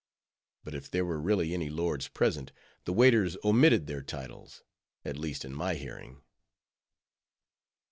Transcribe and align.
_But 0.63 0.73
if 0.73 0.89
there 0.89 1.05
were 1.05 1.21
really 1.21 1.53
any 1.53 1.69
lords 1.69 2.07
present, 2.07 2.51
the 2.85 2.91
waiters 2.91 3.37
omitted 3.43 3.85
their 3.85 4.01
titles, 4.01 4.63
at 5.05 5.15
least 5.15 5.45
in 5.45 5.53
my 5.53 5.75
hearing. 5.75 6.23